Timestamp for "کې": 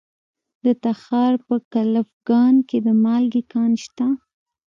2.69-2.77